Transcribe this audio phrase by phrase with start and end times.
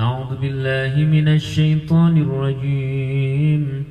[0.00, 3.84] أعوذ بالله من الشيطان الرجيم.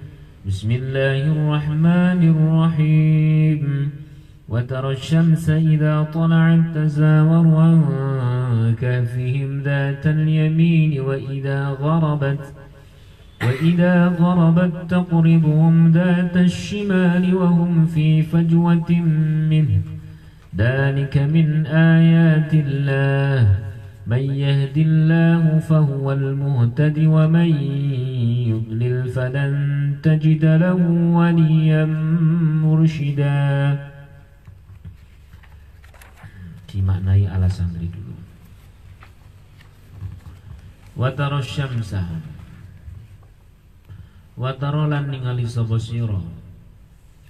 [0.47, 3.91] بسم الله الرحمن الرحيم.
[4.49, 12.53] وترى الشمس إذا طلعت تزاور عن كهفهم ذات اليمين وإذا غربت
[13.45, 18.91] وإذا غربت تقربهم ذات الشمال وهم في فجوة
[19.49, 19.81] منه.
[20.57, 23.68] ذلك من آيات الله.
[24.08, 27.50] من يهد الله فهو المهتد ومن
[28.52, 29.52] يضلل فلن
[30.04, 30.80] تجد له
[31.16, 31.84] وليا
[32.64, 33.40] مرشدا
[36.74, 38.18] dimaknai alasan dari dulu
[40.98, 42.02] Wataro syamsa
[44.34, 46.18] Wataro lan ningali sapa sira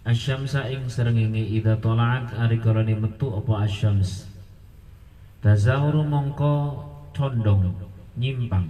[0.04, 4.27] Asyamsa ing srengenge ida tolaat ari karane metu apa asyams
[5.39, 6.83] Tazawuru mongko
[7.15, 7.71] condong
[8.19, 8.67] nyimpang.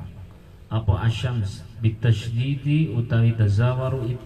[0.70, 4.22] Apa asyams bitasydidi utawi tazawaru it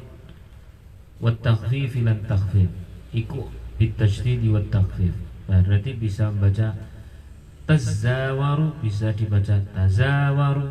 [1.24, 2.68] wa takhfif lan takhfif?
[3.16, 3.48] Iku
[3.80, 5.16] bitasydidi wa takhfif.
[5.48, 6.76] Berarti bisa membaca
[7.64, 10.68] tazawaru bisa dibaca tazawaru.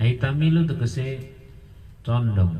[0.00, 1.28] Aitamilu tegese
[2.00, 2.56] condong.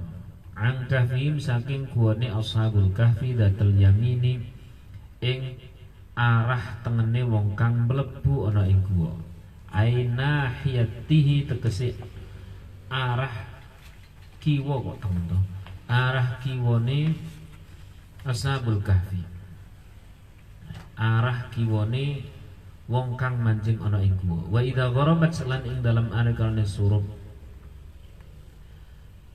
[0.60, 4.44] Ang kahfihim saking kuwane ashabul kahfi datul yamini
[5.24, 5.56] ing
[6.16, 9.14] arah tengene wong kang mlebu ana ing guwa.
[9.70, 11.94] Aina hiyatihi tegese
[12.90, 13.30] arah
[14.42, 15.30] kiwa kok temen
[15.86, 17.14] arah kiwane
[18.26, 19.22] ashabul kahfi.
[20.98, 22.26] Arah kiwane
[22.90, 24.42] wong kang mancing ana ing guwa.
[24.50, 27.06] Wa idza gharabat selan ing dalam are kalane surup.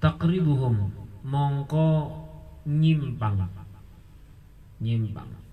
[0.04, 0.92] Takribuhum
[1.24, 2.12] mongko
[2.68, 3.48] nyimpang.
[4.76, 5.45] Nyimpang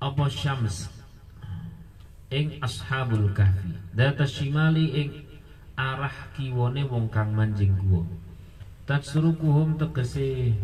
[0.00, 0.88] apa syams?
[2.32, 3.76] Ing ashabul kahfi.
[3.92, 5.08] Data shimali ing
[5.76, 8.08] arah kiwane wong kang mancing guwa.
[8.88, 10.56] Tatsurukuhum tegese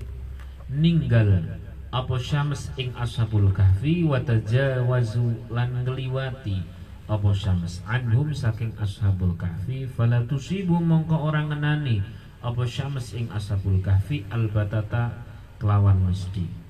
[0.72, 1.44] ninggal.
[1.92, 4.08] Apa syams ing ashabul kahfi?
[4.08, 6.64] Wa tajawazu lan ngliwati.
[7.04, 7.84] Apa syams?
[7.84, 9.84] Anhum saking ashabul kahfi.
[9.84, 12.00] Fala tusibu mongko orang ngenani.
[12.40, 14.24] Apa syams ing ashabul kahfi?
[14.32, 15.12] Albatata
[15.60, 16.65] kelawan mesti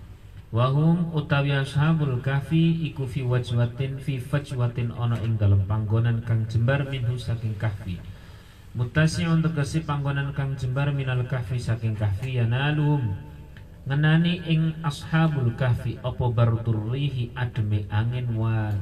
[0.57, 6.89] wahum utawi ashabul kahfi iku fi wajwatin fi fajwatin ana ing dalem panggonan kang jembar
[6.89, 8.01] minhu saking kahfi.
[8.73, 13.13] Mutasiun tegesi panggonan kang jembar minal kahfi saking kahfi yanalum
[13.85, 18.73] ngenani ing ashabul kahfi apa baruturrihi ademe angin wa?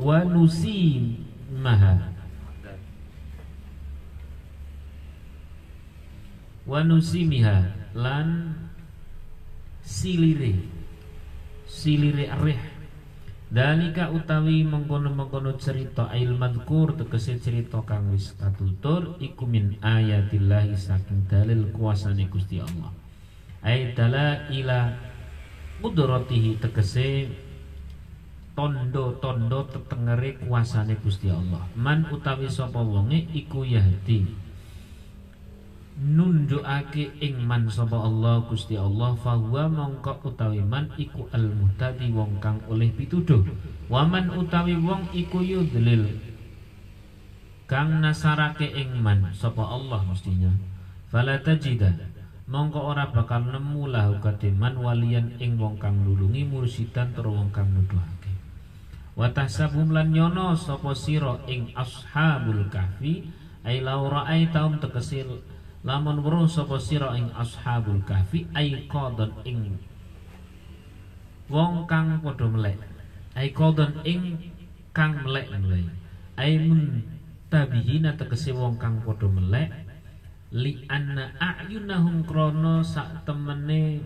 [0.00, 2.08] Wa nusimaha.
[6.64, 8.54] Wa nusimiha lan
[9.82, 10.54] silire
[11.66, 12.78] silire arih
[13.48, 21.24] Dalika utawi mengkono-mengkono cerita ail madkur tegese cerita kang wis katutur iku min ayatillahi saking
[21.32, 22.92] dalil kuasane Gusti Allah.
[23.64, 23.96] Ay
[24.52, 24.92] ila
[25.80, 27.32] qudratihi tegese
[28.52, 31.64] tondo-tondo tetengere kuasane Gusti Allah.
[31.72, 34.28] Man utawi sapa wonge iku yahdi
[35.98, 42.38] nunjukake ing man sapa Allah Gusti Allah fahuwa mongko utawi man iku al muhtadi wong
[42.38, 43.42] kang oleh pituduh.
[43.90, 46.06] Waman utawi wong iku yudlil
[47.66, 50.54] kang nasarake ing man sapa Allah mestinya.
[51.10, 51.90] Fala tajida
[52.46, 54.22] mongko ora bakal nemu lahu
[54.54, 58.32] man walian ing wong kang nulungi mursidan tur wong kang nuduhake.
[59.18, 63.26] Wa tahsabum lan nyono sapa sira ing ashabul kahfi
[63.66, 69.78] ai laura ai taum tekesil lamun weruh sapa sira ing ashabul kahfi ai qadon ing
[71.48, 72.78] wong kang padha melek.
[73.38, 74.52] Ai qadon ing
[74.90, 75.86] kang melek-melek
[76.38, 77.02] ai mun
[77.50, 79.70] tabihina tegese wong kang padha melek.
[80.48, 84.00] Li anna a'yunahum krono sak temene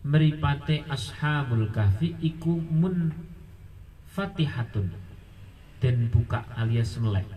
[0.00, 3.12] meripate ashabul kahfi iku mun
[4.08, 4.88] fatihatun
[5.78, 7.28] dan buka alias melek.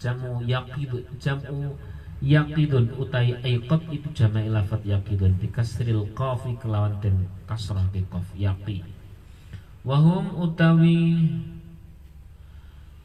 [0.00, 1.76] Jamu yaqid jamu
[2.22, 5.42] Yaqidun utai aiqat itu jama'i lafat yaqidun.
[5.42, 8.86] Bikasril qafi kelawan dan kasrah di qaf yaqi.
[9.82, 11.26] Wahum utawi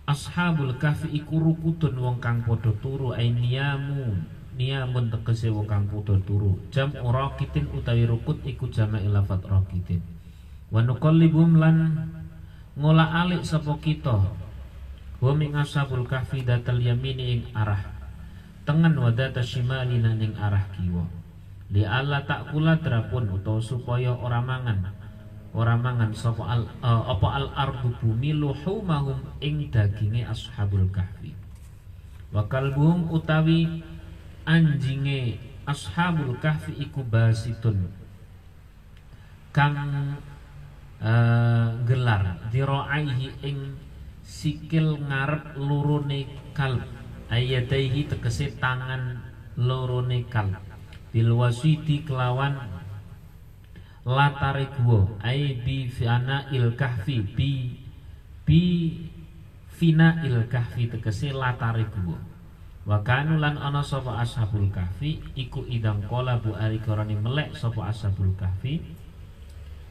[0.07, 4.23] Ashabul kahfi iku rukutun wong kang podo turu ay niyamun.
[5.11, 6.55] Tegese wong kang podo turu.
[6.71, 9.99] Jam rakitin utawi rukut iku jama'i lafat rakitin.
[10.71, 12.07] Wa nuqallibum lan
[12.79, 14.31] ngolah alik sapa kita.
[15.19, 17.96] Wa min ashabul kahfi datal yamini ing arah
[18.67, 21.07] tengen wadata shimalina ning arah kiwa.
[21.71, 21.87] Li
[22.27, 24.91] tak kula drapun utawa supaya ora mangan.
[25.55, 31.31] Ora mangan sapa al uh, apa al ardu bumi luhumahum ing daginge ashabul kahfi.
[32.35, 33.87] Wa kalbuhum utawi
[34.43, 37.87] anjinge ashabul kahfi iku basitun.
[39.55, 39.79] Kang
[40.99, 43.79] uh, gelar diraihi ing
[44.27, 46.96] sikil ngarep lurune kalb
[47.31, 49.23] ayataihi tegese tangan
[49.59, 50.57] lorone kalb
[51.11, 52.55] bil wasiti kelawan
[54.07, 57.51] latare gua ai bi fina il kahfi bi
[58.47, 58.61] bi
[59.67, 62.19] fina il kahfi tegese latare gua
[62.87, 68.79] wa ana sapa ashabul kahfi iku idang kola bu ari korani melek sapa ashabul kahfi.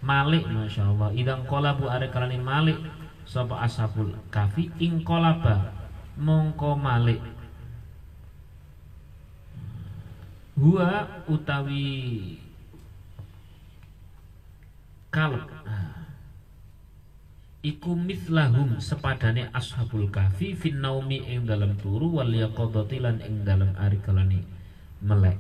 [0.01, 2.81] Malik masyaallah idang kola bu ari korani malik
[3.29, 5.86] sapa ashabul kahfi ing kolaba
[6.17, 7.21] mongko malik.
[10.57, 12.41] Huwa utawi
[15.13, 15.45] kalb
[17.61, 23.77] iku mithlahum sepadane ashabul kahfi fin naumi ing dalam turu wal yaqadati lan ing dalam
[23.77, 24.41] ari kalani
[25.05, 25.37] melek.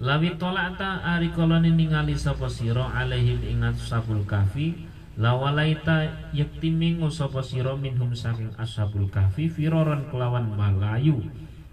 [0.00, 7.42] Lawi tolakta ari kalani ningali sapa sira alaihim ing ashabul kahfi lawalaita yakti mingu sapa
[7.42, 11.24] sira minhum saking ashabul kahfi firoran kelawan malayu.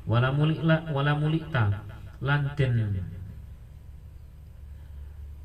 [0.08, 1.84] Wala mulikla wala mulikta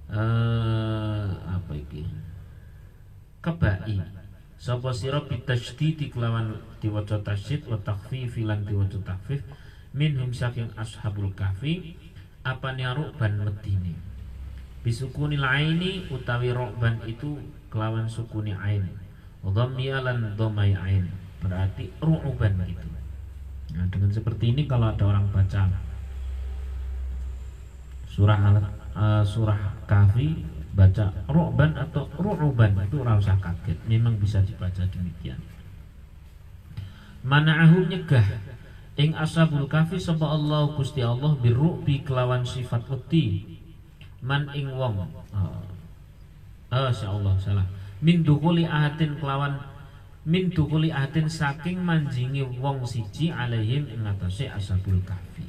[0.08, 2.06] uh, apa iki?
[3.42, 3.98] Kebai.
[4.62, 9.42] Sapa sira bitasydid kelawan diwaca tasydid wa takhfif lan diwaca takhfif
[9.90, 11.98] minhum saking ashabul kahfi
[12.46, 12.74] apa
[13.18, 14.11] ban medine
[14.82, 17.38] bisukuni laini utawi rokban itu
[17.70, 18.84] kelawan sukuni ain.
[19.42, 21.06] Dhammiya lan dhamai ain.
[21.42, 22.86] Berarti ru'uban gitu.
[23.74, 25.70] Nah dengan seperti ini kalau ada orang baca
[28.12, 28.38] surah
[28.92, 29.58] uh, surah
[29.88, 30.44] Kahfi
[30.76, 33.78] baca ru'ban atau ru'uban itu rasa kaget.
[33.86, 35.40] Memang bisa dibaca demikian.
[37.22, 38.26] Mana'ahu nyegah.
[38.92, 43.61] Ing ashabul kahfi sapa Allah Gusti Allah birru'bi kelawan sifat wedi
[44.22, 45.02] man ing wong.
[45.34, 45.58] Oh,
[46.70, 47.66] oh Allah salah.
[47.98, 49.58] Min dukhuli ahadin kelawan
[50.22, 55.46] min dukhuli ahadin saking manjingi wong siji alaihim ing atase ashabul kahfi.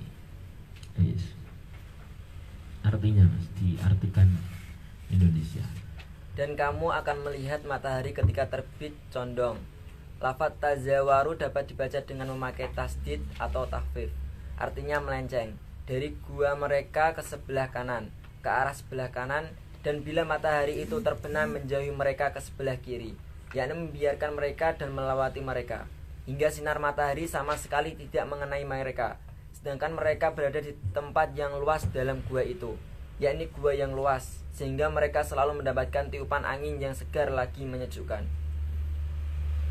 [0.97, 1.37] Yes.
[2.83, 4.27] Artinya mas diartikan
[5.13, 5.63] Indonesia.
[6.33, 9.61] Dan kamu akan melihat matahari ketika terbit condong.
[10.17, 14.09] Lafat tazawaru dapat dibaca dengan memakai tasdid atau tahfif.
[14.57, 15.61] Artinya melenceng.
[15.85, 18.09] Dari gua mereka ke sebelah kanan
[18.43, 19.47] ke arah sebelah kanan
[19.81, 23.15] dan bila matahari itu terbenam menjauhi mereka ke sebelah kiri
[23.55, 25.87] yakni membiarkan mereka dan melewati mereka
[26.27, 29.15] hingga sinar matahari sama sekali tidak mengenai mereka
[29.63, 32.75] sedangkan mereka berada di tempat yang luas dalam gua itu,
[33.23, 38.27] yakni gua yang luas, sehingga mereka selalu mendapatkan tiupan angin yang segar lagi menyejukkan.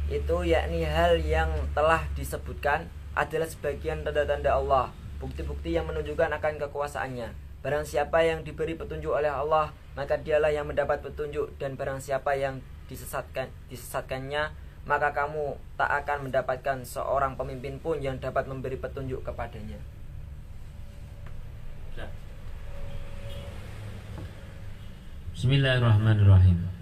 [0.08, 7.51] Itu yakni hal yang telah disebutkan adalah sebagian tanda-tanda Allah, bukti-bukti yang menunjukkan akan kekuasaannya.
[7.61, 12.37] Barang siapa yang diberi petunjuk oleh Allah, maka dialah yang mendapat petunjuk dan barang siapa
[12.37, 19.19] yang disesatkan disesatkannya maka kamu tak akan mendapatkan seorang pemimpin pun yang dapat memberi petunjuk
[19.21, 19.77] kepadanya.
[25.37, 26.79] Bismillahirrahmanirrahim.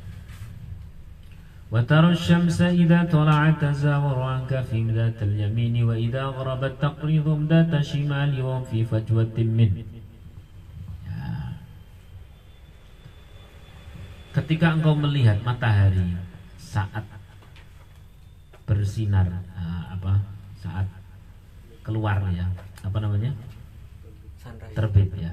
[1.73, 8.63] وترى الشمس إذا طلعت تزاور عن كفهم ذات اليمين وإذا غربت تقرضهم ذات الشمال وهم
[8.69, 9.88] في فجوة منه
[14.40, 16.16] Ketika engkau melihat matahari
[16.56, 17.04] saat
[18.64, 20.16] bersinar uh, apa
[20.64, 20.88] saat
[21.84, 22.48] keluar ya
[22.80, 23.36] apa namanya?
[24.72, 25.28] Terbit ya.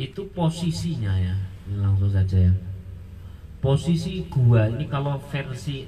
[0.00, 1.36] Itu posisinya ya
[1.76, 2.54] langsung saja ya.
[3.60, 5.84] Posisi gua ini kalau versi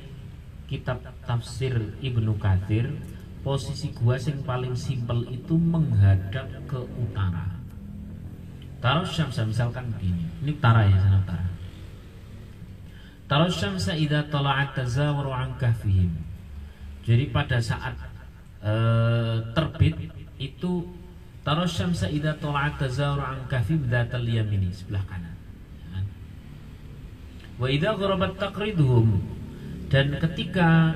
[0.68, 2.92] kitab tafsir Ibnu Katsir
[3.40, 7.61] posisi gua yang paling simpel itu menghadap ke utara
[8.82, 11.52] taruh syamsa misalkan begini ini utara ya sana utara
[13.32, 16.12] Taruh syamsa idha tala'at tazawaru an kahfihim.
[17.00, 17.96] Jadi pada saat
[18.60, 19.96] uh, terbit
[20.36, 20.92] itu
[21.40, 25.32] taruh syamsa idha tala'at tazawaru an kahfihim datal yamini sebelah kanan.
[27.56, 29.24] Wa idha gharabat taqriduhum
[29.88, 30.92] dan ketika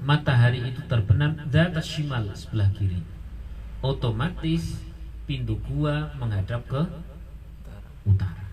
[0.00, 3.04] matahari itu terbenam data shimal sebelah kiri.
[3.84, 4.80] Otomatis
[5.28, 6.80] pintu gua menghadap ke
[8.08, 8.44] utara.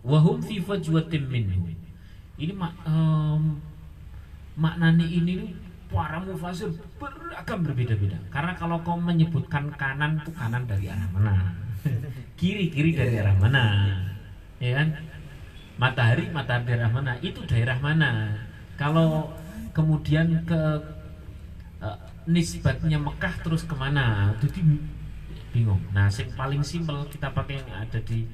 [0.00, 1.68] Wahum fi fajwatin minhu.
[2.40, 3.60] Ini mak um,
[4.56, 5.52] maknanya ini
[5.92, 8.16] para mufasir beragam berbeda-beda.
[8.32, 11.52] Karena kalau kau menyebutkan kanan itu kanan dari arah mana?
[12.40, 13.64] Kiri kiri dari daerah mana?
[14.56, 14.88] Ya kan?
[15.76, 17.12] Matahari matahari daerah mana?
[17.20, 18.40] Itu daerah mana?
[18.80, 19.36] Kalau
[19.76, 20.60] kemudian ke
[21.84, 24.32] eh, nisbatnya Mekah terus ke mana?
[24.40, 24.64] Jadi
[25.50, 25.82] bingung.
[25.92, 28.26] Nah yang paling simpel kita pakai yang ada di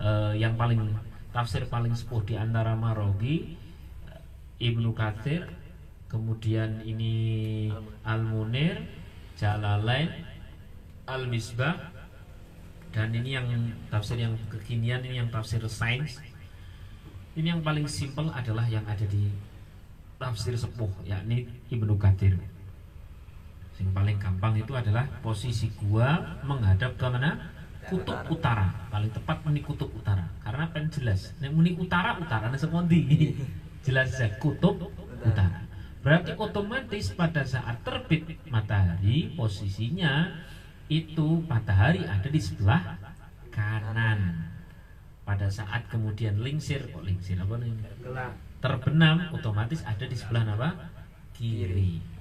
[0.00, 0.80] eh, yang paling
[1.30, 3.56] tafsir paling sepuh di antara Marogi
[4.08, 5.46] eh, Ibnu Katsir
[6.08, 7.68] kemudian ini
[8.06, 8.80] Al-Munir
[9.34, 10.10] Jalalain
[11.04, 11.92] Al-Misbah
[12.94, 13.50] dan ini yang
[13.90, 16.22] tafsir yang kekinian ini yang tafsir sains.
[17.34, 19.26] Ini yang paling simpel adalah yang ada di
[20.22, 22.38] tafsir sepuh yakni Ibnu Katsir
[23.82, 27.50] yang paling gampang itu adalah posisi gua menghadap ke mana?
[27.90, 28.70] Kutub utara.
[28.88, 30.24] Paling tepat meni kutub utara.
[30.40, 31.34] Karena kan jelas.
[31.42, 33.34] Nek muni utara utara nek sekondi
[33.84, 34.78] jelas saja kutub
[35.20, 35.66] utara.
[36.00, 40.32] Berarti otomatis pada saat terbit matahari posisinya
[40.92, 43.00] itu matahari ada di sebelah
[43.50, 44.48] kanan.
[45.24, 47.72] Pada saat kemudian lingsir kok lingsir apa nih?
[48.60, 50.70] Terbenam otomatis ada di sebelah apa?
[51.32, 52.13] Kiri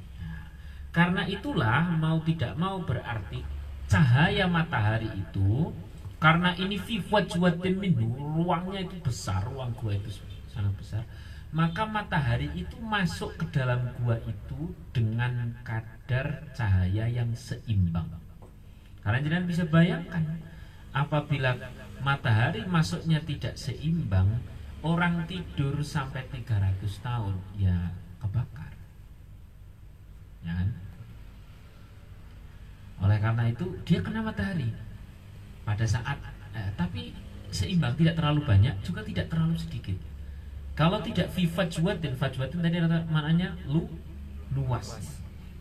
[0.94, 3.42] karena itulah mau tidak mau berarti
[3.90, 5.74] cahaya matahari itu
[6.22, 10.22] karena ini fifwajwatin minhu ruangnya itu besar ruang gua itu
[10.54, 11.04] sangat besar
[11.50, 18.08] maka matahari itu masuk ke dalam gua itu dengan kadar cahaya yang seimbang
[19.02, 20.24] karena jangan bisa bayangkan
[20.94, 21.58] apabila
[22.06, 24.30] matahari masuknya tidak seimbang
[24.86, 28.72] orang tidur sampai 300 tahun ya kebakar
[30.46, 30.83] ya kan?
[33.04, 34.72] Oleh karena itu dia kena matahari.
[35.68, 36.16] Pada saat
[36.56, 37.12] eh, tapi
[37.52, 40.00] seimbang tidak terlalu banyak juga tidak terlalu sedikit.
[40.74, 42.78] Kalau tidak fi fajwatin fajwatin tadi
[43.12, 43.86] maknanya lu
[44.56, 44.98] luas.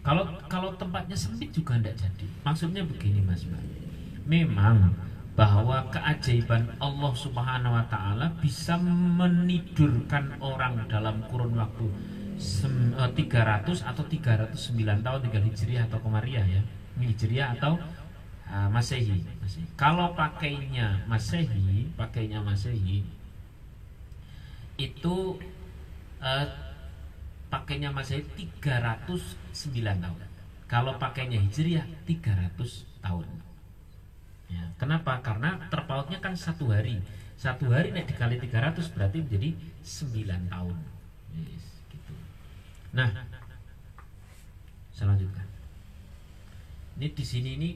[0.03, 2.27] Kalau kalau tempatnya sempit juga tidak jadi.
[2.47, 3.63] Maksudnya begini mas Mbak.
[4.27, 4.95] Memang
[5.33, 11.89] bahwa keajaiban Allah Subhanahu wa taala bisa menidurkan orang dalam kurun waktu
[12.37, 16.63] sem- eh, 300 atau 309 tahun tinggal Hijriah atau Komariah ya.
[17.11, 17.79] Hijriah atau
[18.47, 19.25] ah, Masehi.
[19.43, 19.67] Masehi.
[19.75, 23.03] Kalau pakainya Masehi, pakainya Masehi
[24.81, 25.17] itu
[26.23, 26.47] eh,
[27.53, 28.25] pakainya Masehi
[28.57, 30.21] 309 tahun.
[30.71, 32.57] Kalau pakainya Hijriah 300
[33.05, 33.29] tahun.
[34.49, 35.21] Ya, kenapa?
[35.21, 37.01] Karena terpautnya kan satu hari.
[37.37, 39.51] Satu hari nek dikali 300 berarti menjadi
[39.85, 40.77] 9 tahun.
[41.93, 42.15] Gitu.
[42.97, 43.11] Nah,
[44.97, 45.52] selanjutnya.
[46.99, 47.71] Ini di sini ini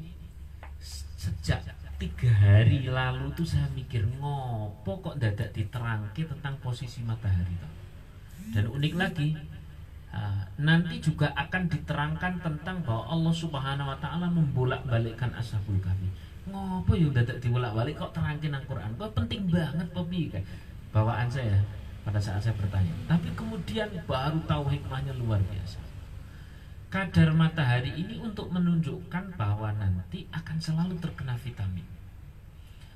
[1.16, 1.64] sejak
[1.96, 7.72] tiga hari lalu tuh saya mikir ngopo kok dadak diterangke tentang posisi matahari toh.
[8.52, 9.32] Dan unik lagi,
[10.12, 16.06] ah, nanti juga akan diterangkan tentang bahwa Allah Subhanahu wa taala membolak-balikkan Ashabul Kahfi.
[16.46, 18.92] Ngopo yo dadak dibolak-balik kok terangke nang Quran?
[18.94, 20.44] Kok penting banget Popi kan?
[20.94, 21.58] Bawaan saya
[22.06, 22.92] pada saat saya bertanya.
[23.10, 25.85] Tapi kemudian baru tahu hikmahnya luar biasa.
[26.96, 31.84] Kadar matahari ini untuk menunjukkan bahwa nanti akan selalu terkena vitamin.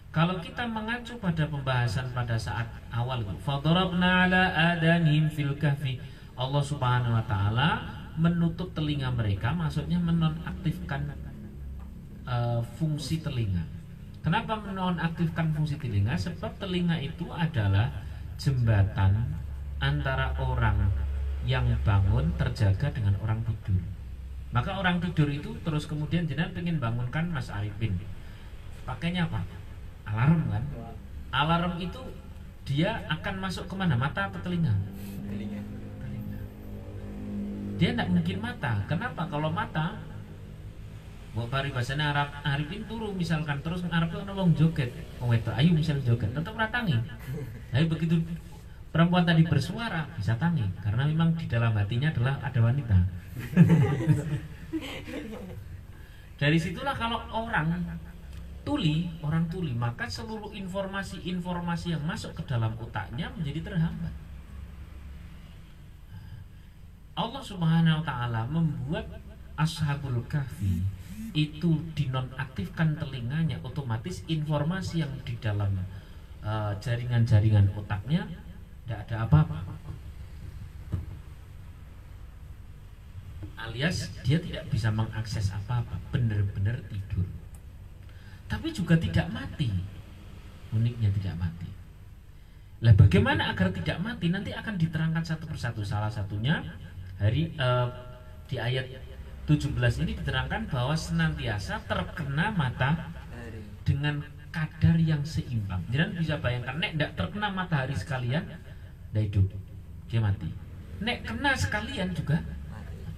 [0.09, 4.81] Kalau kita mengacu pada pembahasan pada saat awal itu, fadarabna ala
[5.29, 6.01] fil kahfi.
[6.33, 7.69] Allah Subhanahu wa taala
[8.17, 11.13] menutup telinga mereka, maksudnya menonaktifkan
[12.25, 13.69] eh, fungsi telinga.
[14.25, 16.17] Kenapa menonaktifkan fungsi telinga?
[16.17, 17.93] Sebab telinga itu adalah
[18.41, 19.37] jembatan
[19.77, 20.89] antara orang
[21.49, 23.81] yang bangun terjaga dengan orang tidur.
[24.51, 27.95] Maka orang tidur itu terus kemudian jenengan pengen bangunkan Mas Arifin.
[28.83, 29.47] Pakainya apa?
[30.11, 30.65] Alarm kan?
[31.31, 32.01] Alarm itu
[32.67, 33.95] dia akan masuk ke mana?
[33.95, 34.75] Mata atau telinga?
[35.31, 35.63] telinga
[36.03, 36.41] Telinga.
[37.79, 38.73] Dia tidak mungkin mata.
[38.91, 39.23] Kenapa?
[39.31, 40.03] Kalau mata,
[41.31, 44.91] Buat pari bahasanya Arab Arifin turu misalkan terus Arab itu wong joget,
[45.23, 46.99] wong wedok ayu misalnya joget, tetap ratangi.
[47.71, 48.19] Tapi begitu
[48.91, 52.99] perempuan tadi bersuara bisa tangi karena memang di dalam hatinya adalah ada wanita.
[56.41, 57.85] Dari situlah kalau orang
[58.65, 64.15] tuli, orang tuli, maka seluruh informasi-informasi yang masuk ke dalam otaknya menjadi terhambat.
[67.13, 69.05] Allah Subhanahu wa taala membuat
[69.61, 70.81] Ashabul Kahfi
[71.37, 75.77] itu dinonaktifkan telinganya otomatis informasi yang di dalam
[76.41, 78.25] uh, jaringan-jaringan otaknya
[78.91, 79.59] tidak ada apa-apa.
[83.55, 85.95] Alias dia tidak bisa mengakses apa-apa.
[86.11, 87.23] Benar-benar tidur.
[88.51, 89.71] Tapi juga tidak mati.
[90.75, 91.71] Uniknya tidak mati.
[92.83, 94.27] Lah bagaimana agar tidak mati?
[94.27, 95.87] Nanti akan diterangkan satu persatu.
[95.87, 96.59] Salah satunya
[97.23, 97.87] hari eh,
[98.51, 98.91] di ayat
[99.47, 99.71] 17
[100.03, 103.07] ini diterangkan bahwa senantiasa terkena hari
[103.87, 104.19] dengan
[104.51, 105.87] kadar yang seimbang.
[105.95, 108.51] Jangan bisa bayangkan nek tidak terkena matahari sekalian,
[109.11, 109.47] dia hidup,
[110.07, 110.49] dia mati.
[111.01, 112.39] Nek kena sekalian juga,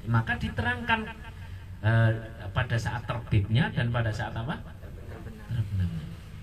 [0.08, 1.04] maka diterangkan
[1.84, 2.12] uh,
[2.54, 4.56] pada saat terbitnya dan pada saat apa?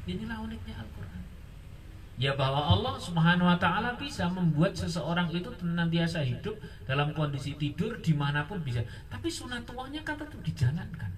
[0.09, 1.21] Inilah uniknya Al-Quran.
[2.19, 7.95] Ya bahwa Allah Subhanahu Wa Taala bisa membuat seseorang itu senantiasa hidup dalam kondisi tidur
[8.03, 8.83] di mana pun bisa.
[9.07, 11.11] Tapi sunatullahnya kan tetap dijalankan.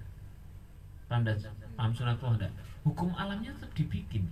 [1.10, 1.26] Paham,
[1.74, 2.52] paham sunatullah enggak?
[2.86, 4.24] Hukum alamnya tetap dibikin.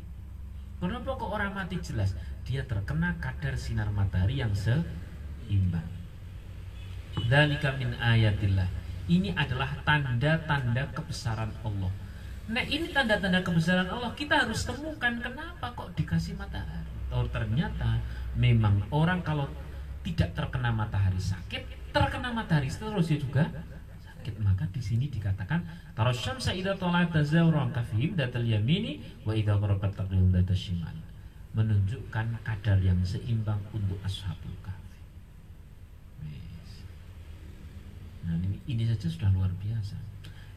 [0.80, 2.16] Kenapa kok orang mati jelas?
[2.49, 5.84] Dia terkena kadar sinar matahari yang seimbang.
[7.28, 8.64] Dzalika min ayatillah.
[9.04, 11.92] Ini adalah tanda-tanda kebesaran Allah.
[12.49, 16.88] Nah ini tanda-tanda kebesaran Allah kita harus temukan kenapa kok dikasih matahari.
[17.12, 18.00] Oh ternyata
[18.32, 19.52] memang orang kalau
[20.00, 23.44] tidak terkena matahari sakit, terkena matahari terus ya juga
[24.21, 24.37] sakit.
[24.45, 25.65] Maka di sini dikatakan
[25.97, 30.93] tarasyamsa idza tala'at tazawran kafihim datal yamini wa idza gharabat taqdim shimal.
[31.57, 34.53] Menunjukkan kadar yang seimbang untuk ashabul
[38.21, 39.97] Nah, ini, ini saja sudah luar biasa.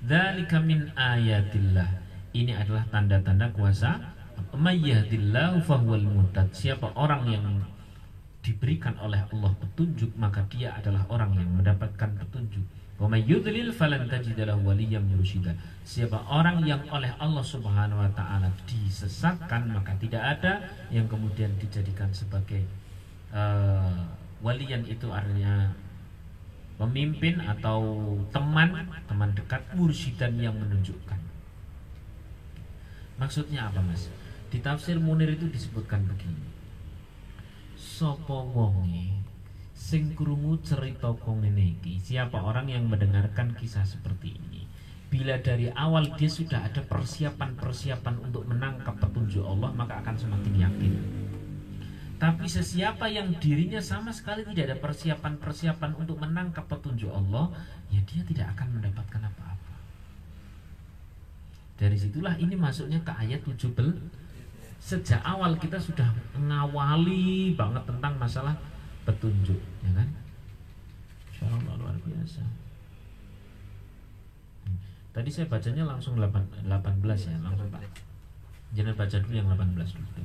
[0.03, 1.87] Dzalika min ayatillah.
[2.35, 4.13] Ini adalah tanda-tanda kuasa
[4.53, 6.51] Mayyahdillahu fahuwal muhtad.
[6.51, 7.45] Siapa orang yang
[8.43, 12.65] diberikan oleh Allah petunjuk, maka dia adalah orang yang mendapatkan petunjuk.
[12.99, 14.05] Yudlil falan.
[15.83, 22.07] Siapa orang yang oleh Allah Subhanahu wa taala disesatkan, maka tidak ada yang kemudian dijadikan
[22.15, 22.63] sebagai
[23.35, 24.07] uh,
[24.39, 25.75] waliyan itu artinya
[26.79, 31.19] pemimpin atau teman teman dekat mursidan yang menunjukkan.
[33.19, 34.07] Maksudnya apa mas?
[34.49, 36.45] Di tafsir Munir itu disebutkan begini.
[37.75, 39.22] Sopo wonge
[39.83, 44.63] sing krungu cerita kong iki siapa orang yang mendengarkan kisah seperti ini
[45.11, 50.93] bila dari awal dia sudah ada persiapan-persiapan untuk menangkap petunjuk Allah maka akan semakin yakin
[52.15, 57.51] tapi sesiapa yang dirinya sama sekali tidak ada persiapan-persiapan untuk menangkap petunjuk Allah,
[57.91, 59.75] ya dia tidak akan mendapatkan apa-apa.
[61.75, 63.75] Dari situlah ini masuknya ke ayat 17.
[64.79, 68.55] Sejak awal kita sudah mengawali banget tentang masalah
[69.03, 70.09] petunjuk, ya kan?
[71.31, 72.41] Insya Allah luar biasa.
[75.13, 77.85] Tadi saya bacanya langsung 18 ya, langsung Pak.
[78.73, 80.23] Jangan baca dulu yang 18 dulu.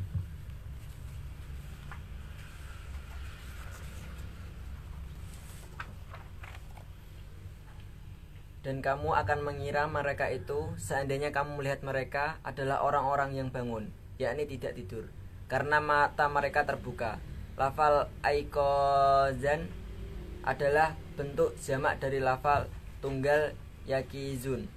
[8.69, 13.89] dan kamu akan mengira mereka itu seandainya kamu melihat mereka adalah orang-orang yang bangun,
[14.21, 15.09] yakni tidak tidur,
[15.49, 17.17] karena mata mereka terbuka.
[17.59, 19.67] Lafal aikozan
[20.47, 22.71] adalah bentuk jamak dari lafal
[23.03, 23.51] tunggal
[23.83, 24.71] yakizun.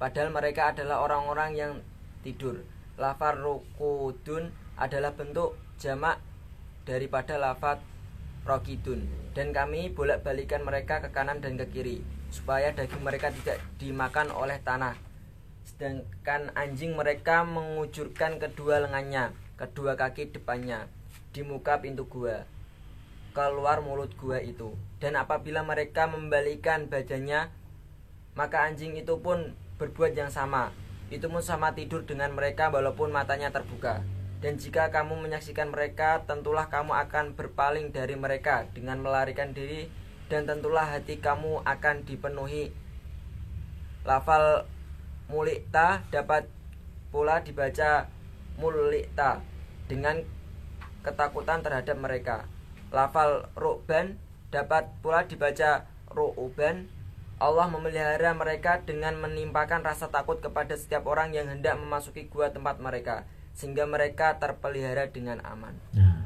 [0.00, 1.72] Padahal mereka adalah orang-orang yang
[2.24, 2.64] tidur.
[2.96, 6.16] Lafal rukudun adalah bentuk jamak
[6.88, 7.76] daripada lafal
[8.48, 9.04] rokidun.
[9.36, 12.00] Dan kami bolak-balikan mereka ke kanan dan ke kiri
[12.32, 14.96] supaya daging mereka tidak dimakan oleh tanah.
[15.68, 20.95] Sedangkan anjing mereka mengucurkan kedua lengannya, kedua kaki depannya
[21.36, 22.48] di muka pintu gua
[23.36, 24.72] keluar mulut gua itu.
[24.96, 27.52] Dan apabila mereka membalikan badannya,
[28.32, 30.72] maka anjing itu pun berbuat yang sama.
[31.12, 34.00] Itu pun sama tidur dengan mereka walaupun matanya terbuka.
[34.40, 39.92] Dan jika kamu menyaksikan mereka, tentulah kamu akan berpaling dari mereka dengan melarikan diri
[40.32, 42.74] dan tentulah hati kamu akan dipenuhi
[44.02, 44.66] lafal
[45.30, 46.50] mulikta dapat
[47.14, 48.10] pula dibaca
[48.58, 49.42] mulikta
[49.86, 50.22] dengan
[51.06, 52.50] ketakutan terhadap mereka
[52.90, 54.18] lafal ru'ban
[54.50, 56.90] dapat pula dibaca ru'uban
[57.36, 62.80] Allah memelihara mereka dengan menimpakan rasa takut kepada setiap orang yang hendak memasuki gua tempat
[62.80, 65.76] mereka sehingga mereka terpelihara dengan aman.
[65.92, 66.24] Nah,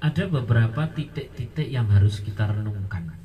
[0.00, 3.18] ada beberapa titik-titik yang harus kita renungkan.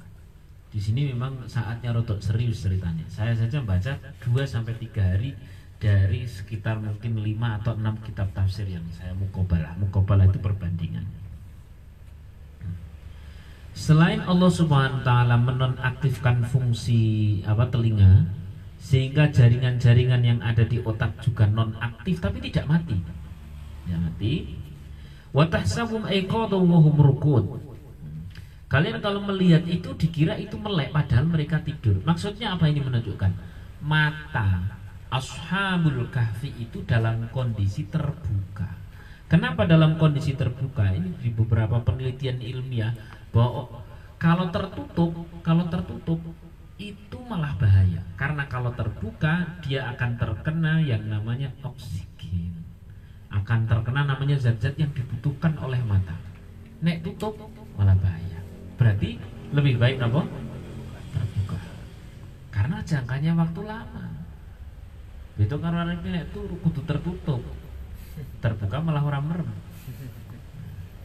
[0.73, 3.05] Di sini memang saatnya rotok serius ceritanya.
[3.05, 3.93] Saya saja baca
[4.25, 5.37] 2 sampai 3 hari
[5.83, 9.75] dari sekitar mungkin 5 atau 6 kitab tafsir yang saya mukobalah.
[9.75, 11.03] Mukobalah itu perbandingan.
[13.75, 18.31] Selain Allah Subhanahu wa taala menonaktifkan fungsi apa telinga
[18.79, 22.95] sehingga jaringan-jaringan yang ada di otak juga nonaktif tapi tidak mati.
[23.83, 24.55] Ya mati,
[25.35, 26.95] Watahsabum aiqadum wa hum
[28.71, 31.99] Kalian kalau melihat itu dikira itu melek padahal mereka tidur.
[32.07, 33.31] Maksudnya apa ini menunjukkan?
[33.83, 34.79] Mata
[35.13, 38.65] ashabul kahfi itu dalam kondisi terbuka.
[39.29, 40.89] Kenapa dalam kondisi terbuka?
[40.89, 42.97] Ini di beberapa penelitian ilmiah
[43.29, 43.85] bahwa
[44.17, 45.13] kalau tertutup,
[45.45, 46.17] kalau tertutup
[46.81, 48.01] itu malah bahaya.
[48.17, 52.65] Karena kalau terbuka dia akan terkena yang namanya oksigen.
[53.29, 56.17] Akan terkena namanya zat-zat yang dibutuhkan oleh mata.
[56.81, 57.37] Nek tutup
[57.77, 58.41] malah bahaya.
[58.77, 59.21] Berarti
[59.53, 60.25] lebih baik apa?
[61.13, 61.59] Terbuka.
[62.53, 64.12] Karena jangkanya waktu lama
[65.33, 67.41] itu karena nek itu kudu tertutup.
[68.37, 69.49] Terbuka malah orang merem.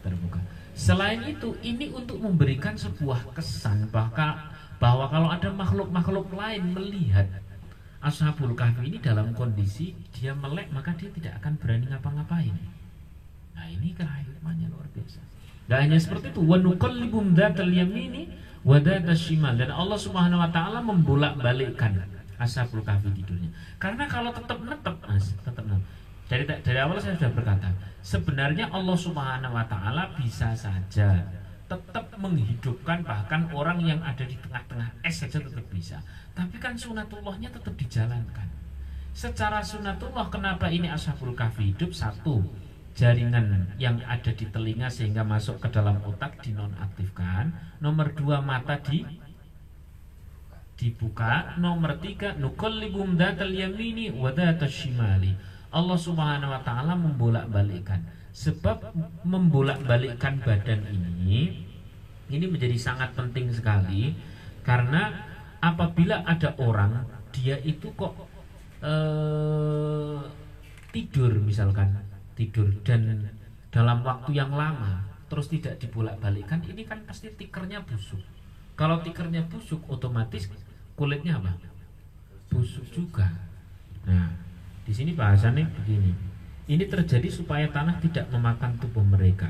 [0.05, 0.39] Terbuka.
[0.77, 4.37] Selain itu ini untuk memberikan sebuah kesan bahkan
[4.79, 7.27] bahwa kalau ada makhluk-makhluk lain melihat
[7.99, 12.55] Ashabul Kahfi ini dalam kondisi dia melek maka dia tidak akan berani ngapa-ngapain.
[13.59, 15.19] Nah ini hikmahnya luar biasa.
[15.67, 18.31] Gak hanya seperti itu, wanuqallibum dzatal yamini
[18.63, 18.79] wa
[19.13, 23.51] shimal dan Allah Subhanahu wa taala membolak-balikkan Ashabul Kahfi tidurnya.
[23.77, 25.83] Karena kalau tetap netep Mas, tetap netep.
[26.29, 27.67] Dari dari awal saya sudah berkata,
[27.99, 31.19] sebenarnya Allah Subhanahu wa taala bisa saja
[31.69, 36.01] tetap menghidupkan bahkan orang yang ada di tengah-tengah es saja tetap bisa
[36.33, 38.49] tapi kan sunatullahnya tetap dijalankan
[39.13, 42.41] secara sunatullah kenapa ini ashabul kahfi hidup satu
[42.97, 49.05] jaringan yang ada di telinga sehingga masuk ke dalam otak dinonaktifkan nomor dua mata di
[50.79, 51.59] dibuka.
[51.59, 55.35] Nomor tiga nukollibum datal yamini wadatas shimali.
[55.69, 58.01] Allah subhanahu wa ta'ala membolak-balikkan
[58.33, 58.95] Sebab
[59.27, 61.65] membolak-balikkan badan ini
[62.29, 64.15] ini menjadi sangat penting sekali.
[64.63, 65.11] Karena
[65.59, 68.15] apabila ada orang dia itu kok
[68.85, 70.17] eh,
[70.93, 71.99] tidur misalkan
[72.37, 72.69] tidur.
[72.85, 73.27] Dan
[73.73, 78.21] dalam waktu yang lama terus tidak dibolak-balikkan ini kan pasti tikernya busuk.
[78.77, 80.47] Kalau tikernya busuk otomatis
[80.99, 81.55] kulitnya apa?
[82.51, 83.31] Busuk juga.
[84.03, 84.27] Nah,
[84.83, 86.11] di sini bahasannya begini.
[86.67, 89.47] Ini terjadi supaya tanah tidak memakan tubuh mereka.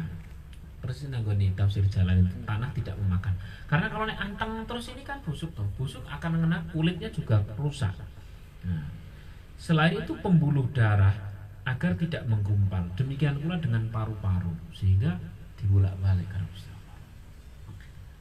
[0.79, 3.33] Persis nanggoni tafsir jalan itu tanah tidak memakan.
[3.65, 5.65] Karena kalau nek anteng terus ini kan busuk toh.
[5.75, 7.91] Busuk akan mengena kulitnya juga rusak.
[8.63, 8.85] Nah,
[9.57, 11.11] selain itu pembuluh darah
[11.67, 12.85] agar tidak menggumpal.
[12.95, 15.19] Demikian pula dengan paru-paru sehingga
[15.59, 16.45] dibolak-balik kan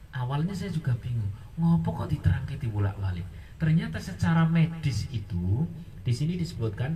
[0.09, 3.27] Awalnya saya juga bingung, ngopo kok diterangkan dibolak-balik.
[3.59, 5.67] Ternyata secara medis itu
[6.01, 6.95] di sini disebutkan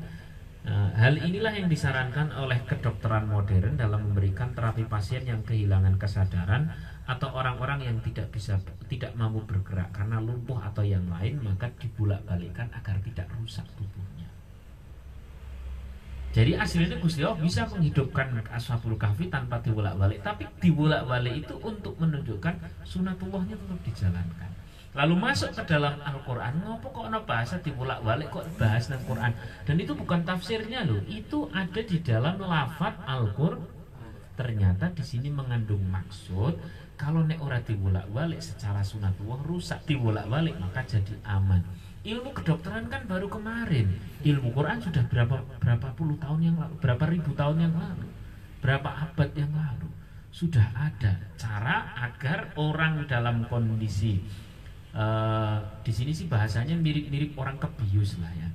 [0.64, 6.72] Nah, hal inilah yang disarankan oleh kedokteran modern dalam memberikan terapi pasien yang kehilangan kesadaran
[7.04, 12.72] atau orang-orang yang tidak bisa tidak mampu bergerak karena lumpuh atau yang lain maka dibulak-balikkan
[12.72, 14.13] agar tidak rusak tubuhnya.
[16.34, 22.58] Jadi aslinya Gusti Allah bisa menghidupkan Ashabul Kahfi tanpa dibulak-balik, tapi dibulak-balik itu untuk menunjukkan
[22.82, 24.50] sunatullahnya tetap dijalankan.
[24.94, 29.32] Lalu masuk ke dalam Al-Quran ngopo kok ada bahasa dibulak balik kok bahas dalam Quran?
[29.66, 33.74] Dan itu bukan tafsirnya loh itu ada di dalam lafat Al-Quran
[34.34, 36.58] ternyata di sini mengandung maksud
[36.98, 41.62] kalau nek ora dibulak balik secara sunatullah rusak dibulak balik maka jadi aman
[42.04, 47.04] ilmu kedokteran kan baru kemarin ilmu Quran sudah berapa berapa puluh tahun yang lalu berapa
[47.08, 48.08] ribu tahun yang lalu
[48.60, 49.88] berapa abad yang lalu
[50.34, 54.18] sudah ada cara agar orang dalam kondisi
[54.98, 58.50] uh, di sini sih bahasanya mirip-mirip orang kebius lah ya.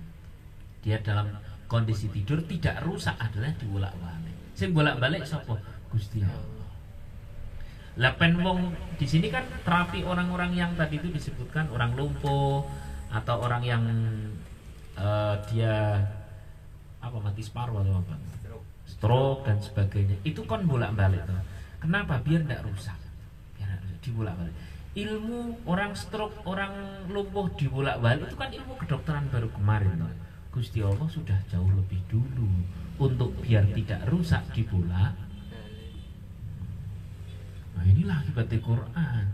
[0.83, 1.31] Dia dalam
[1.71, 4.37] kondisi tidur tidak rusak adalah dibolak-balik.
[4.59, 5.59] Sing bolak-balik sapa?
[5.91, 6.71] Gusti Allah.
[7.99, 12.63] Lah wong di sini kan terapi orang-orang yang tadi itu disebutkan orang lumpuh
[13.09, 13.85] atau orang yang
[14.97, 16.05] uh, dia
[16.99, 18.14] apa mati separuh atau apa?
[18.88, 20.16] Stroke dan sebagainya.
[20.25, 21.38] Itu kan bolak-balik tuh.
[21.79, 22.18] Kenapa?
[22.25, 22.99] Biar tidak rusak.
[23.57, 24.57] Biar dibolak-balik
[24.99, 30.14] ilmu orang stroke, orang lumpuh di bolak-balik itu kan ilmu kedokteran baru kemarin toh.
[30.49, 32.51] Gusti Allah sudah jauh lebih dulu
[32.99, 35.14] untuk biar tidak rusak di bola.
[37.79, 39.25] Nah inilah akibat Quran.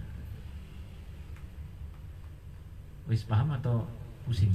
[3.09, 3.85] Wis paham atau
[4.25, 4.53] pusing?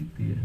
[0.00, 0.40] gitu ya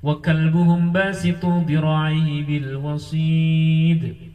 [0.00, 4.30] wa kalbuhum basitu diraihi bil wasid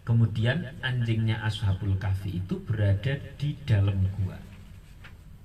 [0.00, 4.34] Kemudian anjingnya Ashabul Kahfi itu berada di dalam gua.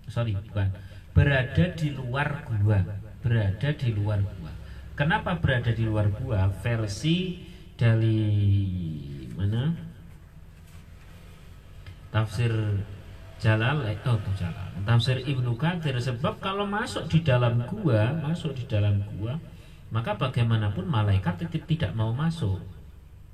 [0.09, 0.73] Sorry, bukan.
[1.13, 2.81] Berada di luar gua.
[3.21, 4.49] Berada di luar gua.
[4.97, 6.49] Kenapa berada di luar gua?
[6.65, 7.45] Versi
[7.75, 8.23] dari
[9.35, 9.75] mana?
[12.11, 12.51] Tafsir
[13.35, 14.71] Jalal eh, oh Jalal.
[14.87, 15.95] Tafsir Ibnu Katsir.
[15.99, 19.35] Sebab kalau masuk di dalam gua masuk di dalam gua
[19.91, 22.63] maka bagaimanapun malaikat tetap tidak mau masuk.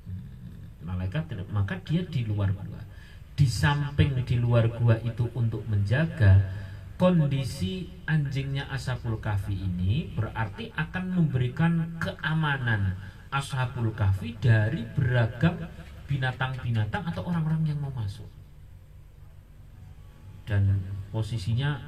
[0.04, 2.82] Hmm, malaikat tidak maka dia di luar gua.
[3.38, 6.42] Di samping di luar gua itu untuk menjaga
[6.98, 12.94] kondisi anjingnya Asapul Kafi ini berarti akan memberikan keamanan
[13.32, 15.56] ashabul kahfi dari beragam
[16.04, 18.28] binatang-binatang atau orang-orang yang mau masuk.
[20.44, 20.76] Dan
[21.08, 21.80] posisinya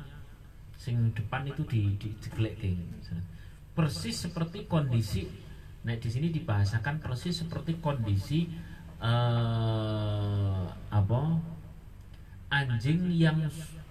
[0.81, 2.09] sing depan itu di di
[3.77, 5.27] persis seperti kondisi
[5.85, 8.49] nah di sini dibahasakan persis seperti kondisi
[9.05, 11.23] uh, apa?
[12.49, 13.37] Anjing yang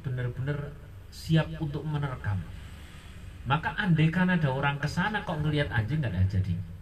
[0.02, 0.74] benar-benar
[1.14, 2.42] siap untuk menerkam.
[3.46, 6.73] Maka andai kan ada orang ke sana kok ngelihat anjing nggak ada jadi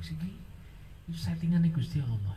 [0.00, 2.36] itu settingan Gusti Allah.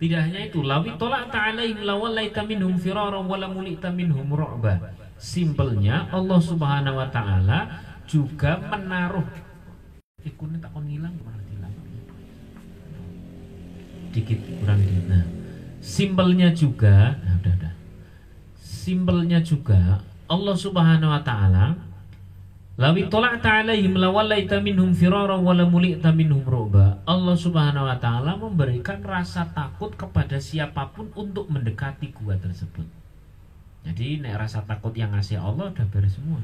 [0.00, 4.80] Tidak hanya itu lawi tolak ta'alaihim lawallaita minhum firaran wala mulita minhum ru'ba
[5.20, 7.68] simpelnya Allah Subhanahu wa taala
[8.08, 9.28] juga menaruh
[10.24, 11.74] ikunnya tak kon hilang malah hilang
[14.16, 15.04] dikit kurang dikit.
[15.04, 15.24] Nah
[15.84, 17.74] simpelnya juga nah udah udah.
[18.56, 21.76] Simpelnya juga Allah Subhanahu wa taala
[22.80, 27.04] Lawi tola'ta alaihim lawallaita minhum firara lamulita minhum roba.
[27.04, 32.88] Allah Subhanahu wa taala memberikan rasa takut kepada siapa pun untuk mendekati gua tersebut.
[33.84, 36.40] Jadi nek rasa takut yang ngasih Allah udah beres semua.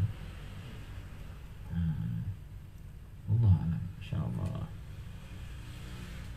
[1.73, 2.29] Hmm.
[3.33, 4.69] Allah alam, insyaallah.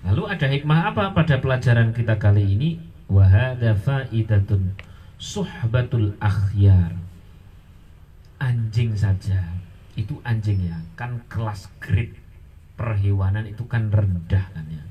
[0.08, 2.80] Lalu ada hikmah apa pada pelajaran kita kali ini?
[3.12, 4.80] Wahada faidatun
[5.20, 6.96] suhbatul akhyar.
[8.40, 9.59] Anjing saja
[10.00, 10.80] itu anjing ya.
[10.96, 12.16] Kan kelas grade
[12.80, 14.84] perhewanan itu kan rendah kan ya.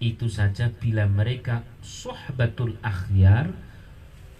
[0.00, 3.52] Itu saja bila mereka sohbatul akhyar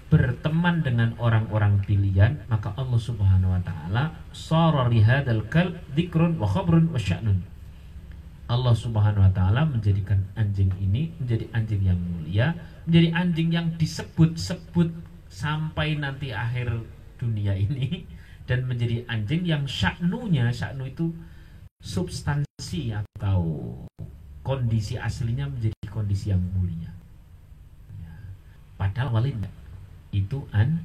[0.08, 6.88] berteman dengan orang-orang pilihan maka Allah Subhanahu wa taala sara lihadzal kal dzikrun wa khabrun
[6.88, 7.44] wa sya'nun.
[8.48, 12.56] Allah Subhanahu wa taala menjadikan anjing ini menjadi anjing yang mulia
[12.88, 14.88] menjadi anjing yang disebut-sebut
[15.28, 16.72] sampai nanti akhir
[17.20, 18.08] dunia ini
[18.48, 21.12] dan menjadi anjing yang syaknunya syaknu itu
[21.84, 23.44] substansi atau
[24.40, 26.88] kondisi aslinya menjadi kondisi yang mulia.
[28.00, 28.16] Ya.
[28.80, 29.36] padahal walid
[30.16, 30.80] itu an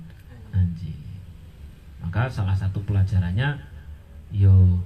[0.52, 1.00] anjing.
[2.04, 3.56] Maka salah satu pelajarannya
[4.36, 4.84] yo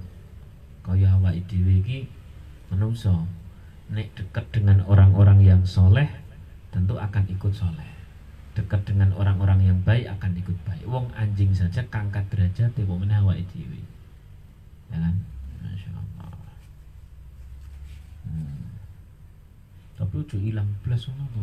[0.86, 2.06] kaya awak dhewe iki
[2.70, 3.26] menungso.
[3.90, 6.06] Nek dekat dengan orang-orang yang soleh
[6.70, 7.97] tentu akan ikut soleh
[8.58, 10.82] dekat dengan orang-orang yang baik akan ikut baik.
[10.90, 13.78] Wong anjing saja kangkat derajat ya wong awake dhewe.
[14.90, 15.14] Ya kan?
[15.62, 16.54] Masya Allah.
[18.26, 18.74] Hmm.
[19.94, 21.38] Tapi ojo ilang blas ngono to.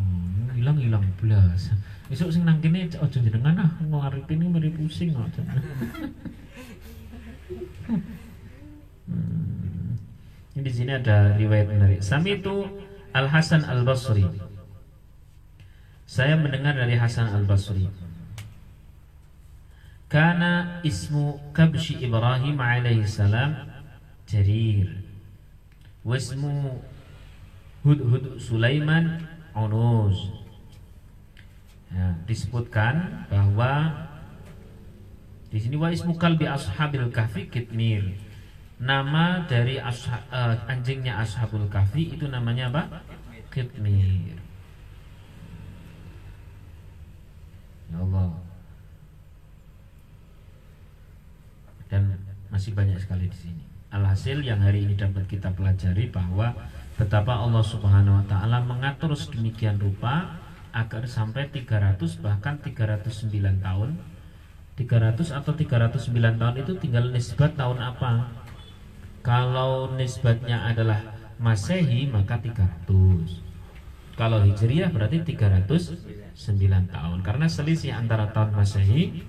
[0.60, 1.72] Ilang ilang blas.
[2.12, 5.32] Besok sing nang kene ojo jenengan ah ngarep ini mari pusing kok.
[9.08, 9.96] hmm.
[10.60, 12.00] Di sini ada riwayat menarik.
[12.04, 12.68] Sami itu
[13.16, 14.28] Al Hasan Al Basri
[16.06, 17.90] saya mendengar dari Hasan Al-Basri.
[20.06, 23.58] Karena ismu kabshi Ibrahim alaihi salam
[24.30, 25.02] Jarir.
[26.06, 26.78] Wasmu
[27.82, 29.26] Hudhud Sulaiman
[29.58, 30.30] Unuz.
[31.90, 34.06] Ya, disebutkan bahwa
[35.50, 38.14] di sini wa ismu kalbi ashabil kahfi kitmir.
[38.76, 42.84] Nama dari ashab, uh, anjingnya ashabul kahfi itu namanya apa?
[43.50, 44.45] Kitmir.
[47.94, 48.30] Ya Allah.
[51.90, 52.18] Dan
[52.50, 53.64] masih banyak sekali di sini.
[53.94, 56.52] Alhasil yang hari ini dapat kita pelajari bahwa
[56.96, 60.40] betapa Allah Subhanahu wa taala mengatur sedemikian rupa
[60.76, 63.32] agar sampai 300 bahkan 309
[63.64, 63.96] tahun
[64.76, 68.28] 300 atau 309 tahun itu tinggal nisbat tahun apa
[69.24, 71.00] kalau nisbatnya adalah
[71.40, 77.18] masehi maka 300 kalau hijriah berarti 300 9 tahun.
[77.24, 79.24] Karena selisih antara tahun Masehi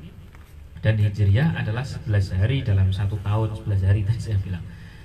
[0.82, 3.54] dan Hijriah adalah 11 hari dalam satu tahun.
[3.62, 4.64] 11 hari tadi saya bilang.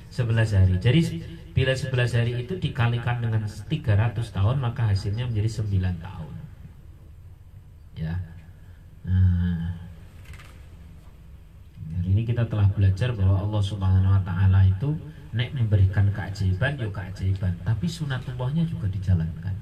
[0.09, 0.75] 11 hari.
[0.81, 1.01] Jadi
[1.53, 6.33] bila 11 hari itu dikalikan dengan 300 tahun maka hasilnya menjadi 9 tahun.
[8.01, 8.17] Ya.
[9.05, 9.77] Nah.
[11.91, 14.95] Hari ini kita telah belajar bahwa Allah Subhanahu wa taala itu
[15.37, 17.53] nek memberikan keajaiban yuk keajaiban.
[17.61, 19.53] Tapi sunatullahnya juga dijalankan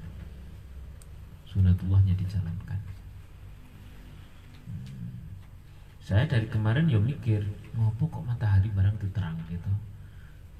[1.50, 2.80] sunatullahnya dijalankan.
[4.70, 5.10] Hmm.
[5.98, 7.42] saya dari kemarin ya mikir
[7.74, 9.70] ngopo kok matahari barang itu terang gitu?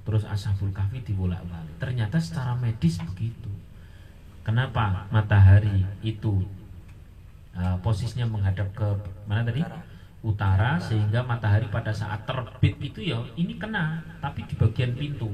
[0.03, 3.51] Terus ashabul kahfi dibolak balik ternyata secara medis begitu.
[4.43, 6.43] Kenapa matahari itu
[7.55, 8.89] uh, posisinya menghadap ke
[9.31, 9.63] mana tadi?
[10.21, 10.77] Utara.
[10.83, 15.31] Sehingga matahari pada saat terbit itu ya ini kena tapi di bagian pintu.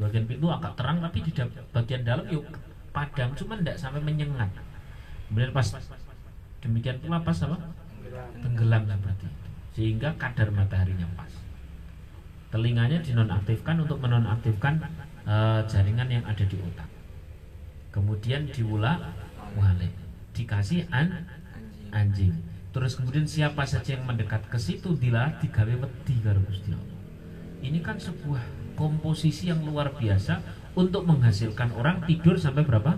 [0.00, 1.30] Bagian pintu agak terang tapi di
[1.70, 2.46] bagian dalam yuk
[2.90, 4.48] padam cuman tidak sampai menyengat
[5.28, 5.68] Kemudian pas
[6.64, 7.56] demikian pula pas apa?
[8.40, 9.28] Tenggelam itu.
[9.76, 11.30] Sehingga kadar mataharinya pas.
[12.48, 14.80] telinganya dinonaktifkan untuk menonaktifkan
[15.28, 16.88] uh, jaringan yang ada di otak
[17.92, 19.00] kemudian diulak
[19.56, 19.92] walik
[20.32, 21.28] dikasih an
[21.92, 22.32] anjing
[22.72, 26.96] terus kemudian siapa saja yang mendekat ke situ dilarang digawe wedi karo Gusti Allah
[27.64, 28.40] ini kan sebuah
[28.78, 30.40] komposisi yang luar biasa
[30.78, 32.96] untuk menghasilkan orang tidur sampai berapa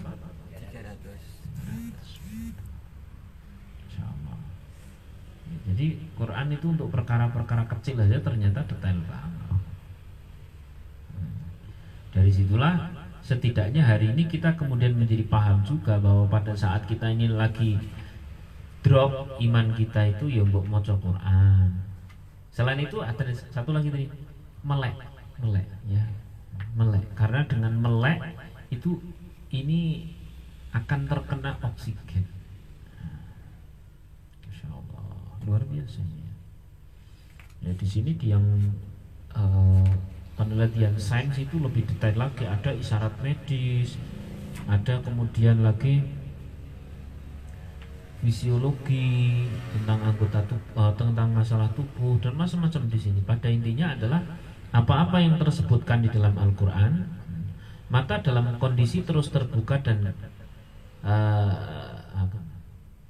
[5.81, 9.33] jadi Quran itu untuk perkara-perkara kecil aja ternyata detail banget
[11.17, 11.41] hmm.
[12.13, 12.93] dari situlah
[13.25, 17.81] setidaknya hari ini kita kemudian menjadi paham juga bahwa pada saat kita ini lagi
[18.81, 21.69] drop iman kita itu ya mbok maca Quran.
[22.51, 24.09] Selain itu ada satu lagi tadi
[24.65, 24.97] melek,
[25.39, 26.05] melek ya.
[26.75, 28.21] Melek karena dengan melek
[28.73, 28.99] itu
[29.53, 30.13] ini
[30.73, 32.25] akan terkena oksigen.
[34.49, 36.01] Masya Allah, luar biasa
[37.61, 37.73] ya.
[37.77, 38.45] Di sini yang
[39.37, 39.89] uh,
[40.41, 44.01] penelitian sains itu lebih detail lagi ada isyarat medis
[44.65, 46.01] ada kemudian lagi
[48.21, 54.21] fisiologi tentang anggota tubuh, uh, tentang masalah tubuh dan macam-macam di sini pada intinya adalah
[54.71, 57.05] apa-apa yang tersebutkan di dalam Al-Quran
[57.91, 60.15] mata dalam kondisi terus terbuka dan
[61.03, 62.39] uh, apa,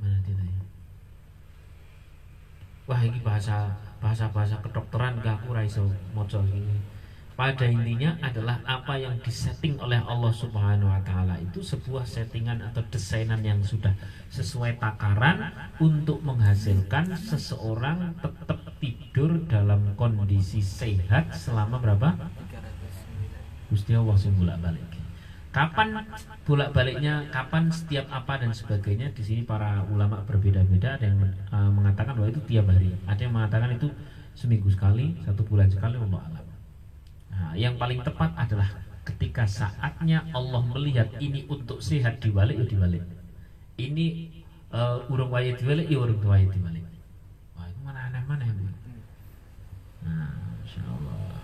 [0.00, 0.62] mana tidak ya?
[2.90, 3.70] Wah ini bahasa
[4.02, 6.82] bahasa bahasa kedokteran gak aku raiso moco ini
[7.38, 12.82] pada intinya adalah apa yang disetting oleh Allah Subhanahu wa taala itu sebuah settingan atau
[12.90, 13.94] desainan yang sudah
[14.28, 22.12] sesuai takaran untuk menghasilkan seseorang tetap tidur dalam kondisi sehat selama berapa?
[23.72, 24.89] Gusti Allah sing bolak-balik.
[25.50, 26.06] Kapan
[26.46, 32.14] bolak-baliknya, kapan setiap apa dan sebagainya di sini para ulama berbeda-beda ada yang uh, mengatakan
[32.14, 33.90] bahwa itu tiap hari, ada yang mengatakan itu
[34.38, 36.46] seminggu sekali, satu bulan sekali Allah alam.
[37.34, 38.70] Nah, yang paling tepat adalah
[39.02, 43.02] ketika saatnya Allah melihat ini untuk sehat dibalik ya dibalik.
[43.74, 44.06] Ini
[44.70, 46.86] uh, urung wayah dibalik ya urung wayah dibalik.
[47.58, 48.70] Wah itu mana aneh mana ini.
[50.06, 50.30] Nah,
[50.62, 51.42] insya Allah.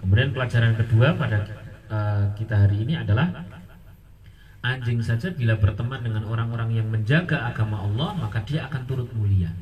[0.00, 3.30] Kemudian pelajaran kedua pada uh, kita hari ini adalah
[4.64, 9.52] anjing saja bila berteman dengan orang-orang yang menjaga agama Allah maka dia akan turut mulia.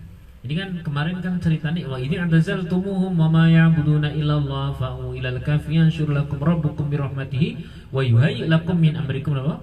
[0.43, 5.79] Ini kan kemarin kan ceritanya ini anzal tumuhum wa ma ya'buduna illallah fa'u ilal kafi
[5.79, 7.49] yanshur lakum rabbukum bi rahmatihi
[7.95, 9.63] wa yuhayyi lakum min amrikum apa?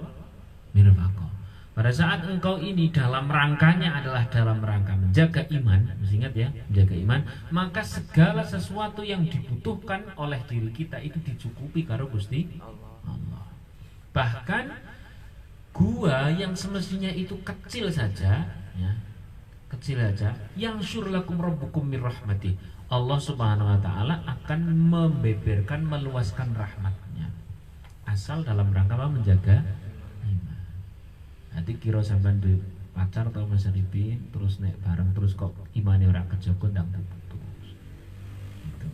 [1.79, 6.95] Pada saat engkau ini dalam rangkanya adalah dalam rangka menjaga iman, mesti ingat ya, menjaga
[7.07, 7.23] iman,
[7.55, 12.51] maka segala sesuatu yang dibutuhkan oleh diri kita itu dicukupi karo Gusti
[13.07, 13.47] Allah.
[14.11, 14.65] Bahkan
[15.71, 18.43] gua yang semestinya itu kecil saja,
[18.75, 18.91] ya,
[19.71, 22.59] kecil aja yang surlakum rabbukum mir rahmati
[22.91, 27.31] Allah subhanahu wa ta'ala akan membeberkan meluaskan rahmatnya
[28.03, 29.63] asal dalam rangka apa menjaga
[31.59, 32.55] nanti kira sampai di
[32.95, 37.75] pacar atau masa ribi terus naik bareng terus kok imannya orang kejogo ndang putus
[38.63, 38.87] gitu.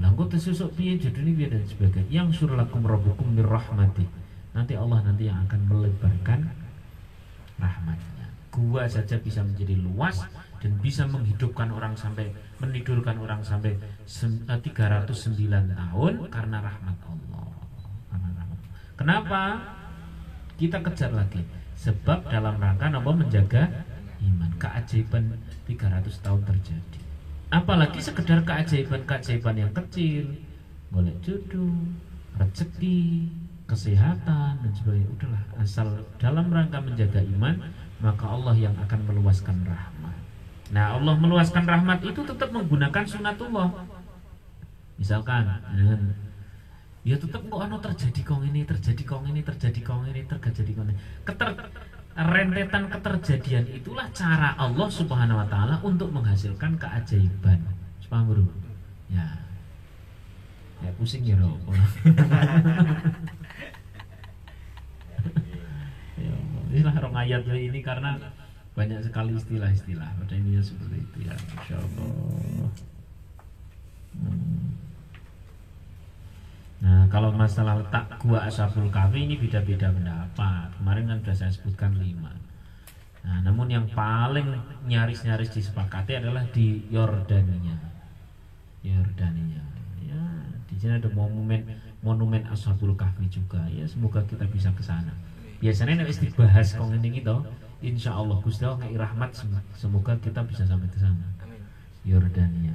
[0.00, 4.08] Langkut tersusuk piye ini piye dan sebagainya yang surlakum rabbukum mir rahmati
[4.56, 6.40] nanti Allah nanti yang akan melebarkan
[7.60, 10.24] rahmatnya gua saja bisa menjadi luas
[10.64, 12.32] dan bisa menghidupkan orang sampai
[12.64, 13.76] menidurkan orang sampai
[14.08, 17.44] 309 eh, tahun karena rahmat Allah.
[18.94, 19.42] Kenapa?
[20.54, 21.63] Kita kejar lagi.
[21.78, 23.68] Sebab dalam rangka nama menjaga
[24.22, 24.50] iman.
[24.56, 27.00] Keajaiban 300 tahun terjadi.
[27.50, 30.34] Apalagi sekedar keajaiban-keajaiban yang kecil.
[30.90, 31.74] Boleh jodoh,
[32.38, 33.30] rezeki,
[33.66, 35.08] kesehatan dan sebagainya.
[35.10, 37.54] Udahlah, asal dalam rangka menjaga iman
[38.04, 40.16] maka Allah yang akan meluaskan rahmat.
[40.72, 43.72] Nah, Allah meluaskan rahmat itu tetap menggunakan sunatullah.
[45.00, 45.48] Misalkan
[47.04, 50.86] ya tetap kok ano terjadi kong ini, terjadi kong ini, terjadi kong ini, terjadi kong
[50.90, 50.96] ini.
[51.22, 51.48] Keter
[52.14, 57.60] rentetan keterjadian itulah cara Allah Subhanahu wa taala untuk menghasilkan keajaiban.
[58.08, 58.46] Paham, Bro?
[59.10, 59.26] Ya.
[60.80, 61.58] Ya pusing ya, Bro.
[66.84, 68.18] istilah rong ayat ini karena
[68.76, 71.78] banyak sekali istilah-istilah pada ini seperti itu ya Insya
[77.14, 80.66] kalau masalah tak gua asabul kafi ini beda-beda pendapat.
[80.82, 82.34] Kemarin kan sudah saya sebutkan lima.
[83.22, 84.50] Nah namun yang paling
[84.90, 87.78] nyaris-nyaris disepakati adalah di Yordania.
[88.82, 89.62] Yordania.
[90.02, 90.22] Ya
[90.66, 91.62] di sini ada monumen
[92.02, 93.62] monumen ashabul kahfi juga.
[93.70, 95.14] Ya semoga kita bisa ke sana.
[95.62, 97.46] Biasanya nek wis dibahas kong ini gitu
[97.78, 99.38] insya Allah Gusti Allah rahmat
[99.78, 101.30] semoga kita bisa sampai ke sana.
[102.02, 102.74] Yordania